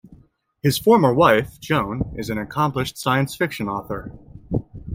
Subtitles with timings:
[0.63, 4.11] His former wife, Joan, is an accomplished science fiction author.